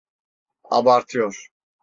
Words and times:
Abartıyor. 0.63 1.49